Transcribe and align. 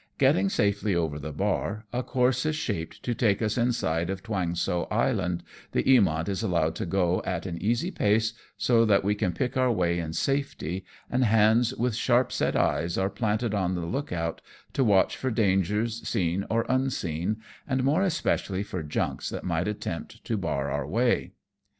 Gretting 0.17 0.49
safely 0.49 0.95
over 0.95 1.19
the 1.19 1.31
bar, 1.31 1.85
a 1.93 2.01
course 2.01 2.43
is 2.47 2.55
shaped 2.55 3.03
to 3.03 3.13
take 3.13 3.39
us 3.39 3.55
inside 3.55 4.09
of 4.09 4.23
Tuang 4.23 4.55
So 4.55 4.85
Island, 4.85 5.43
the 5.73 5.83
Tjamoni 5.83 6.27
is 6.27 6.41
allowed 6.41 6.73
to 6.77 6.87
go 6.87 7.21
at 7.23 7.45
an 7.45 7.61
easy 7.61 7.91
pace, 7.91 8.33
so 8.57 8.83
that 8.83 9.03
we 9.03 9.13
can 9.13 9.31
pick 9.31 9.55
our 9.55 9.71
way 9.71 9.99
in 9.99 10.13
safety, 10.13 10.85
and 11.11 11.23
hands 11.23 11.75
with 11.75 11.93
sharp 11.93 12.31
set 12.31 12.55
eyes 12.55 12.97
are 12.97 13.11
planted 13.11 13.53
on 13.53 13.75
the 13.75 13.85
look 13.85 14.11
out, 14.11 14.41
to 14.73 14.83
watch 14.83 15.15
for 15.17 15.29
dangers 15.29 16.01
seen 16.07 16.47
or 16.49 16.65
unseen, 16.67 17.37
and 17.67 17.83
more 17.83 18.01
especially 18.01 18.63
for 18.63 18.81
junks 18.81 19.29
that 19.29 19.43
might 19.43 19.67
attempt 19.67 20.25
to 20.25 20.35
bar 20.35 20.71
our 20.71 20.87
way. 20.87 21.33